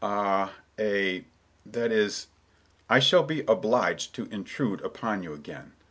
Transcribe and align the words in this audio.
"Ah—a—that 0.03 1.91
is—I 1.91 2.97
shall 2.97 3.21
be 3.21 3.41
obliged 3.41 4.15
to 4.15 4.25
intrude 4.31 4.81
upon 4.81 5.21
you 5.21 5.33
again. 5.33 5.73